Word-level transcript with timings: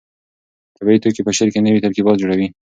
طبیعي 0.77 0.99
توکي 1.03 1.21
په 1.25 1.31
شعر 1.37 1.49
کې 1.53 1.59
نوي 1.67 1.83
ترکیبات 1.85 2.15
جوړوي. 2.21 2.47